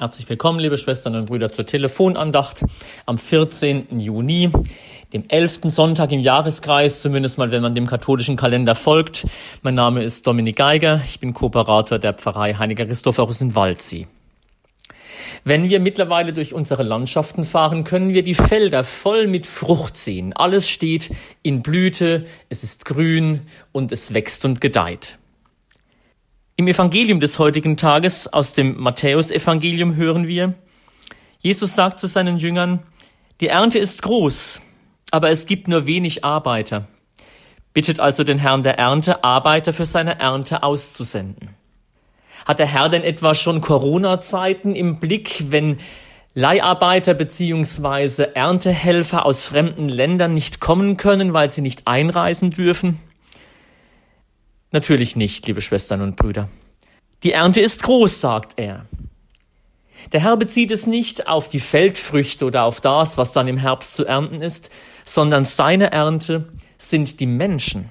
Herzlich 0.00 0.30
willkommen, 0.30 0.60
liebe 0.60 0.78
Schwestern 0.78 1.14
und 1.14 1.26
Brüder, 1.26 1.52
zur 1.52 1.66
Telefonandacht 1.66 2.64
am 3.04 3.18
14. 3.18 4.00
Juni, 4.00 4.50
dem 5.12 5.24
11. 5.28 5.60
Sonntag 5.64 6.10
im 6.10 6.20
Jahreskreis, 6.20 7.02
zumindest 7.02 7.36
mal, 7.36 7.50
wenn 7.50 7.60
man 7.60 7.74
dem 7.74 7.86
katholischen 7.86 8.36
Kalender 8.36 8.74
folgt. 8.74 9.26
Mein 9.60 9.74
Name 9.74 10.02
ist 10.02 10.26
Dominik 10.26 10.56
Geiger, 10.56 11.02
ich 11.04 11.20
bin 11.20 11.34
Kooperator 11.34 11.98
der 11.98 12.14
Pfarrei 12.14 12.54
Heiliger 12.54 12.86
Christophorus 12.86 13.42
in 13.42 13.54
Waldsee. 13.54 14.06
Wenn 15.44 15.68
wir 15.68 15.80
mittlerweile 15.80 16.32
durch 16.32 16.54
unsere 16.54 16.82
Landschaften 16.82 17.44
fahren, 17.44 17.84
können 17.84 18.14
wir 18.14 18.22
die 18.22 18.32
Felder 18.32 18.84
voll 18.84 19.26
mit 19.26 19.46
Frucht 19.46 19.98
sehen. 19.98 20.32
Alles 20.32 20.70
steht 20.70 21.14
in 21.42 21.60
Blüte, 21.60 22.24
es 22.48 22.64
ist 22.64 22.86
grün 22.86 23.42
und 23.72 23.92
es 23.92 24.14
wächst 24.14 24.46
und 24.46 24.62
gedeiht. 24.62 25.18
Im 26.60 26.68
Evangelium 26.68 27.20
des 27.20 27.38
heutigen 27.38 27.78
Tages 27.78 28.30
aus 28.30 28.52
dem 28.52 28.78
Matthäusevangelium 28.78 29.96
hören 29.96 30.26
wir, 30.26 30.52
Jesus 31.38 31.74
sagt 31.74 31.98
zu 31.98 32.06
seinen 32.06 32.36
Jüngern, 32.36 32.80
die 33.40 33.46
Ernte 33.46 33.78
ist 33.78 34.02
groß, 34.02 34.60
aber 35.10 35.30
es 35.30 35.46
gibt 35.46 35.68
nur 35.68 35.86
wenig 35.86 36.22
Arbeiter. 36.22 36.86
Bittet 37.72 37.98
also 37.98 38.24
den 38.24 38.36
Herrn 38.36 38.62
der 38.62 38.78
Ernte, 38.78 39.24
Arbeiter 39.24 39.72
für 39.72 39.86
seine 39.86 40.20
Ernte 40.20 40.62
auszusenden. 40.62 41.56
Hat 42.44 42.58
der 42.58 42.66
Herr 42.66 42.90
denn 42.90 43.04
etwa 43.04 43.32
schon 43.32 43.62
Corona-Zeiten 43.62 44.74
im 44.74 45.00
Blick, 45.00 45.44
wenn 45.48 45.78
Leiharbeiter 46.34 47.14
beziehungsweise 47.14 48.36
Erntehelfer 48.36 49.24
aus 49.24 49.46
fremden 49.46 49.88
Ländern 49.88 50.34
nicht 50.34 50.60
kommen 50.60 50.98
können, 50.98 51.32
weil 51.32 51.48
sie 51.48 51.62
nicht 51.62 51.86
einreisen 51.86 52.50
dürfen? 52.50 53.00
Natürlich 54.72 55.16
nicht, 55.16 55.46
liebe 55.46 55.60
Schwestern 55.60 56.00
und 56.00 56.16
Brüder. 56.16 56.48
Die 57.22 57.32
Ernte 57.32 57.60
ist 57.60 57.82
groß, 57.82 58.20
sagt 58.20 58.58
er. 58.58 58.86
Der 60.12 60.20
Herr 60.20 60.36
bezieht 60.36 60.70
es 60.70 60.86
nicht 60.86 61.26
auf 61.26 61.48
die 61.48 61.60
Feldfrüchte 61.60 62.46
oder 62.46 62.64
auf 62.64 62.80
das, 62.80 63.18
was 63.18 63.32
dann 63.32 63.48
im 63.48 63.58
Herbst 63.58 63.94
zu 63.94 64.06
ernten 64.06 64.40
ist, 64.40 64.70
sondern 65.04 65.44
seine 65.44 65.92
Ernte 65.92 66.48
sind 66.78 67.20
die 67.20 67.26
Menschen. 67.26 67.90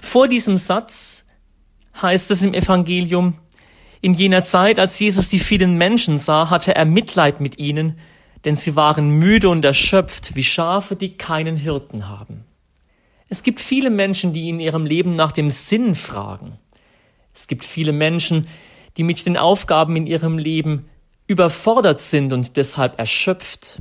Vor 0.00 0.28
diesem 0.28 0.56
Satz 0.56 1.24
heißt 2.00 2.30
es 2.30 2.42
im 2.42 2.54
Evangelium, 2.54 3.38
in 4.00 4.14
jener 4.14 4.44
Zeit, 4.44 4.80
als 4.80 4.98
Jesus 4.98 5.28
die 5.28 5.38
vielen 5.38 5.76
Menschen 5.76 6.18
sah, 6.18 6.50
hatte 6.50 6.74
er 6.74 6.84
Mitleid 6.84 7.40
mit 7.40 7.58
ihnen, 7.58 7.98
denn 8.44 8.56
sie 8.56 8.74
waren 8.74 9.10
müde 9.10 9.48
und 9.48 9.64
erschöpft 9.64 10.34
wie 10.34 10.42
Schafe, 10.42 10.96
die 10.96 11.16
keinen 11.16 11.56
Hirten 11.56 12.08
haben. 12.08 12.44
Es 13.32 13.42
gibt 13.42 13.60
viele 13.60 13.88
Menschen, 13.88 14.34
die 14.34 14.50
in 14.50 14.60
ihrem 14.60 14.84
Leben 14.84 15.14
nach 15.14 15.32
dem 15.32 15.48
Sinn 15.48 15.94
fragen. 15.94 16.58
Es 17.34 17.46
gibt 17.46 17.64
viele 17.64 17.94
Menschen, 17.94 18.46
die 18.98 19.04
mit 19.04 19.24
den 19.24 19.38
Aufgaben 19.38 19.96
in 19.96 20.06
ihrem 20.06 20.36
Leben 20.36 20.84
überfordert 21.28 22.02
sind 22.02 22.34
und 22.34 22.58
deshalb 22.58 22.98
erschöpft. 22.98 23.80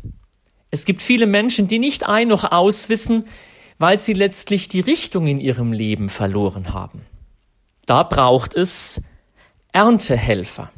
Es 0.69 0.85
gibt 0.85 1.01
viele 1.01 1.27
Menschen, 1.27 1.67
die 1.67 1.79
nicht 1.79 2.07
ein 2.07 2.29
noch 2.29 2.49
auswissen, 2.49 3.25
weil 3.77 3.99
sie 3.99 4.13
letztlich 4.13 4.69
die 4.69 4.79
Richtung 4.79 5.27
in 5.27 5.41
ihrem 5.41 5.73
Leben 5.73 6.07
verloren 6.07 6.73
haben. 6.73 7.01
Da 7.85 8.03
braucht 8.03 8.53
es 8.53 9.01
Erntehelfer. 9.73 10.71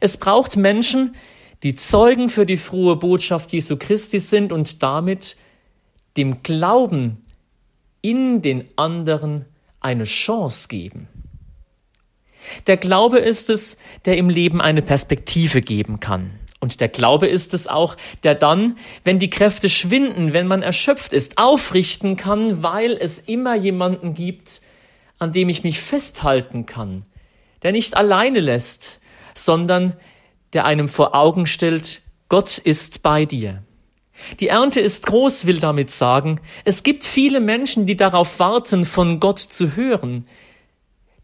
Es 0.00 0.18
braucht 0.18 0.58
Menschen, 0.58 1.16
die 1.62 1.76
Zeugen 1.76 2.28
für 2.28 2.44
die 2.44 2.58
frohe 2.58 2.96
Botschaft 2.96 3.54
Jesu 3.54 3.78
Christi 3.78 4.20
sind 4.20 4.52
und 4.52 4.82
damit 4.82 5.38
dem 6.18 6.42
Glauben 6.42 7.21
in 8.02 8.42
den 8.42 8.68
anderen 8.76 9.46
eine 9.80 10.04
Chance 10.04 10.68
geben. 10.68 11.08
Der 12.66 12.76
Glaube 12.76 13.18
ist 13.18 13.50
es, 13.50 13.76
der 14.04 14.16
im 14.16 14.28
Leben 14.28 14.60
eine 14.60 14.82
Perspektive 14.82 15.62
geben 15.62 16.00
kann. 16.00 16.38
Und 16.60 16.80
der 16.80 16.88
Glaube 16.88 17.26
ist 17.26 17.54
es 17.54 17.66
auch, 17.66 17.96
der 18.22 18.34
dann, 18.34 18.76
wenn 19.04 19.18
die 19.18 19.30
Kräfte 19.30 19.68
schwinden, 19.68 20.32
wenn 20.32 20.46
man 20.46 20.62
erschöpft 20.62 21.12
ist, 21.12 21.38
aufrichten 21.38 22.16
kann, 22.16 22.62
weil 22.62 22.92
es 22.92 23.18
immer 23.18 23.56
jemanden 23.56 24.14
gibt, 24.14 24.60
an 25.18 25.32
dem 25.32 25.48
ich 25.48 25.64
mich 25.64 25.80
festhalten 25.80 26.66
kann, 26.66 27.04
der 27.62 27.72
nicht 27.72 27.96
alleine 27.96 28.40
lässt, 28.40 29.00
sondern 29.34 29.94
der 30.52 30.64
einem 30.64 30.88
vor 30.88 31.14
Augen 31.14 31.46
stellt, 31.46 32.02
Gott 32.28 32.58
ist 32.58 33.02
bei 33.02 33.24
dir. 33.24 33.62
Die 34.40 34.48
Ernte 34.48 34.80
ist 34.80 35.06
groß, 35.06 35.46
will 35.46 35.60
damit 35.60 35.90
sagen, 35.90 36.40
es 36.64 36.82
gibt 36.82 37.04
viele 37.04 37.40
Menschen, 37.40 37.86
die 37.86 37.96
darauf 37.96 38.38
warten, 38.38 38.84
von 38.84 39.20
Gott 39.20 39.38
zu 39.38 39.76
hören, 39.76 40.26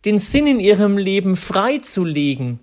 den 0.04 0.18
Sinn 0.18 0.46
in 0.46 0.60
ihrem 0.60 0.98
Leben 0.98 1.36
freizulegen 1.36 2.60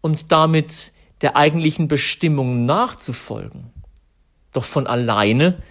und 0.00 0.30
damit 0.32 0.92
der 1.22 1.36
eigentlichen 1.36 1.88
Bestimmung 1.88 2.64
nachzufolgen. 2.64 3.70
Doch 4.52 4.64
von 4.64 4.86
alleine 4.86 5.62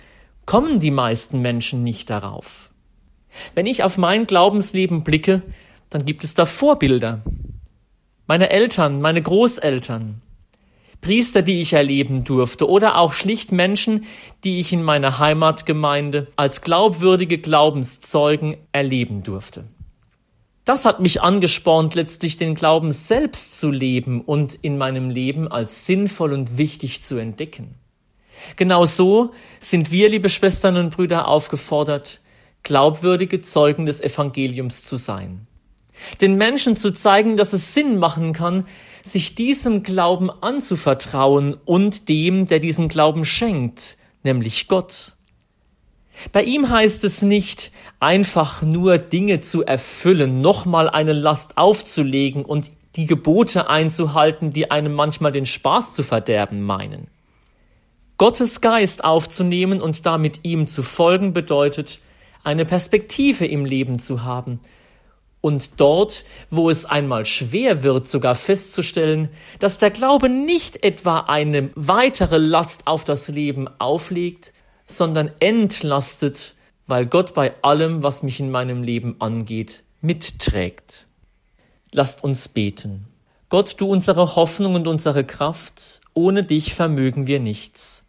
kommen 0.46 0.80
die 0.80 0.92
meisten 0.92 1.42
Menschen 1.42 1.84
nicht 1.84 2.10
darauf. 2.10 2.70
Wenn 3.54 3.66
ich 3.66 3.84
auf 3.84 3.98
mein 3.98 4.28
Glaubensleben 4.28 5.04
blicke, 5.04 5.42
dann 5.90 6.06
gibt 6.06 6.24
es 6.24 6.34
da 6.34 6.46
Vorbilder. 6.46 7.22
Meine 8.28 8.50
Eltern, 8.50 9.02
meine 9.02 9.22
Großeltern, 9.22 10.22
Priester, 11.02 11.42
die 11.42 11.62
ich 11.62 11.74
erleben 11.74 12.24
durfte 12.24 12.68
oder 12.70 12.98
auch 12.98 13.14
schlicht 13.14 13.52
Menschen, 13.52 14.06
die 14.44 14.60
ich 14.60 14.74
in 14.74 14.84
meiner 14.84 15.20
Heimatgemeinde 15.20 16.28
als 16.36 16.62
glaubwürdige 16.62 17.38
Glaubenszeugen 17.38 18.58
erleben 18.72 19.24
durfte. 19.24 19.66
Das 20.66 20.84
hat 20.84 21.00
mich 21.00 21.22
angespornt, 21.22 21.94
letztlich 21.94 22.38
den 22.38 22.56
Glauben 22.56 22.92
selbst 22.92 23.60
zu 23.60 23.70
leben 23.70 24.22
und 24.22 24.56
in 24.56 24.80
meinem 24.80 25.12
Leben 25.12 25.48
als 25.48 25.86
sinnvoll 25.86 26.34
und 26.34 26.58
wichtig 26.58 27.04
zu 27.04 27.18
entdecken. 27.18 27.76
Genau 28.56 28.86
so 28.86 29.32
sind 29.60 29.92
wir, 29.92 30.10
liebe 30.10 30.30
Schwestern 30.30 30.76
und 30.78 30.96
Brüder, 30.96 31.28
aufgefordert, 31.28 32.20
glaubwürdige 32.64 33.42
Zeugen 33.42 33.86
des 33.86 34.02
Evangeliums 34.02 34.84
zu 34.84 34.98
sein. 34.98 35.46
Den 36.20 36.36
Menschen 36.36 36.76
zu 36.76 36.92
zeigen, 36.92 37.38
dass 37.38 37.54
es 37.54 37.74
Sinn 37.74 37.98
machen 38.00 38.34
kann, 38.34 38.66
sich 39.06 39.36
diesem 39.36 39.84
Glauben 39.84 40.30
anzuvertrauen 40.30 41.56
und 41.66 42.10
dem, 42.10 42.48
der 42.48 42.60
diesen 42.60 42.88
Glauben 42.88 43.24
schenkt, 43.24 43.98
nämlich 44.24 44.68
Gott. 44.68 45.14
Bei 46.32 46.44
ihm 46.44 46.70
heißt 46.70 47.04
es 47.04 47.22
nicht, 47.22 47.72
einfach 48.00 48.62
nur 48.62 48.98
Dinge 48.98 49.42
zu 49.42 49.64
erfüllen, 49.64 50.40
nochmal 50.40 50.90
eine 50.90 51.14
Last 51.14 51.58
aufzulegen 51.58 52.44
und 52.44 52.72
die 52.96 53.06
Gebote 53.06 53.70
einzuhalten, 53.70 54.52
die 54.52 54.72
einem 54.72 54.94
manchmal 54.94 55.32
den 55.32 55.46
Spaß 55.46 55.94
zu 55.94 56.02
verderben 56.02 56.64
meinen. 56.64 57.08
Gottes 58.18 58.62
Geist 58.62 59.04
aufzunehmen 59.04 59.82
und 59.82 60.06
damit 60.06 60.40
ihm 60.44 60.68
zu 60.68 60.82
folgen 60.82 61.34
bedeutet, 61.34 62.00
eine 62.44 62.66
Perspektive 62.66 63.46
im 63.46 63.66
Leben 63.66 64.00
zu 64.00 64.24
haben 64.24 64.62
und 65.46 65.80
dort, 65.80 66.26
wo 66.50 66.72
es 66.72 66.86
einmal 66.86 67.24
schwer 67.24 67.84
wird, 67.84 68.08
sogar 68.08 68.34
festzustellen, 68.34 69.30
dass 69.60 69.78
der 69.78 69.92
Glaube 69.92 70.28
nicht 70.28 70.84
etwa 70.84 71.20
eine 71.20 71.70
weitere 71.76 72.38
Last 72.40 72.88
auf 72.88 73.04
das 73.04 73.28
Leben 73.28 73.68
auflegt, 73.78 74.54
sondern 74.88 75.30
entlastet, 75.40 76.56
weil 76.88 77.06
Gott 77.06 77.36
bei 77.36 77.54
allem, 77.62 78.02
was 78.02 78.24
mich 78.24 78.40
in 78.40 78.50
meinem 78.50 78.82
Leben 78.82 79.18
angeht, 79.20 79.84
mitträgt. 80.02 81.06
Lasst 81.92 82.24
uns 82.24 82.48
beten. 82.48 83.06
Gott, 83.50 83.76
du 83.78 83.86
unsere 83.86 84.36
Hoffnung 84.36 84.74
und 84.74 84.88
unsere 84.88 85.24
Kraft, 85.24 86.02
ohne 86.16 86.44
dich 86.44 86.74
vermögen 86.74 87.28
wir 87.28 87.40
nichts. 87.40 88.04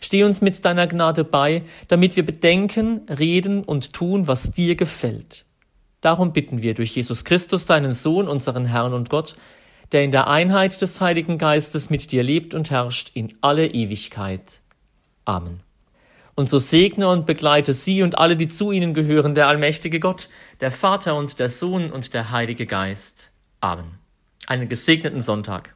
Steh 0.00 0.24
uns 0.24 0.40
mit 0.40 0.64
deiner 0.64 0.86
Gnade 0.86 1.24
bei, 1.24 1.64
damit 1.88 2.16
wir 2.16 2.24
bedenken, 2.24 3.02
reden 3.10 3.62
und 3.62 3.92
tun, 3.92 4.26
was 4.26 4.52
dir 4.52 4.74
gefällt. 4.74 5.44
Darum 6.02 6.32
bitten 6.32 6.62
wir 6.62 6.74
durch 6.74 6.94
Jesus 6.94 7.24
Christus, 7.24 7.64
deinen 7.64 7.94
Sohn, 7.94 8.28
unseren 8.28 8.66
Herrn 8.66 8.92
und 8.92 9.08
Gott, 9.08 9.36
der 9.92 10.02
in 10.02 10.10
der 10.10 10.26
Einheit 10.26 10.82
des 10.82 11.00
Heiligen 11.00 11.38
Geistes 11.38 11.90
mit 11.90 12.12
dir 12.12 12.22
lebt 12.22 12.54
und 12.54 12.70
herrscht 12.70 13.12
in 13.14 13.32
alle 13.40 13.68
Ewigkeit. 13.68 14.60
Amen. 15.24 15.60
Und 16.34 16.48
so 16.48 16.58
segne 16.58 17.08
und 17.08 17.24
begleite 17.24 17.72
sie 17.72 18.02
und 18.02 18.18
alle, 18.18 18.36
die 18.36 18.48
zu 18.48 18.72
ihnen 18.72 18.94
gehören, 18.94 19.34
der 19.34 19.46
allmächtige 19.46 20.00
Gott, 20.00 20.28
der 20.60 20.72
Vater 20.72 21.14
und 21.14 21.38
der 21.38 21.48
Sohn 21.48 21.92
und 21.92 22.14
der 22.14 22.30
Heilige 22.30 22.66
Geist. 22.66 23.30
Amen. 23.60 23.98
Einen 24.46 24.68
gesegneten 24.68 25.20
Sonntag. 25.20 25.74